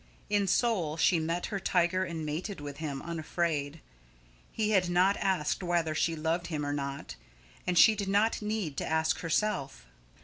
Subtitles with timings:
[0.31, 3.81] In soul she met her tiger and mated with him, unafraid.
[4.51, 7.17] He had not asked whether she loved him or not,
[7.67, 9.85] and she did not need to ask herself.